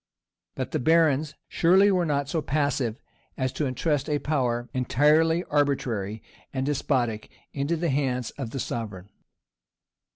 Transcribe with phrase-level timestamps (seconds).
[0.55, 2.99] But the barons surely were not so passive
[3.37, 9.09] as to intrust a power, entirely arbitrary and despotic, into the hands of the sovereign.